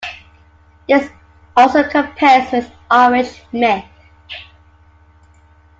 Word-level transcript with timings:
This 0.89 1.07
also 1.55 1.87
compares 1.87 2.51
with 2.51 2.71
Irish 2.89 3.39
myth. 3.51 3.85